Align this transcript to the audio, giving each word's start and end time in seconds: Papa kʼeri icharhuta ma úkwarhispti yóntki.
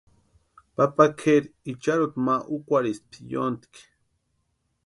Papa 0.75 1.03
kʼeri 1.19 1.47
icharhuta 1.71 2.17
ma 2.25 2.35
úkwarhispti 2.55 3.19
yóntki. 3.31 3.81